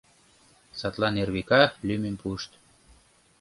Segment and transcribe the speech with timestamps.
[0.79, 2.51] Садлан Эрвика лӱмым пуышт.